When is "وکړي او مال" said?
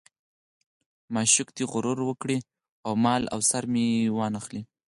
2.05-3.23